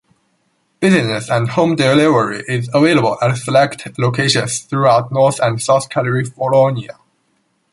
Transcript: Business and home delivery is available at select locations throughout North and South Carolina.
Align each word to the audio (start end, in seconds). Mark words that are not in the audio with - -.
Business 0.79 1.29
and 1.29 1.47
home 1.49 1.75
delivery 1.75 2.43
is 2.47 2.71
available 2.73 3.19
at 3.21 3.37
select 3.37 3.99
locations 3.99 4.61
throughout 4.61 5.11
North 5.11 5.39
and 5.39 5.61
South 5.61 5.89
Carolina. 5.91 6.93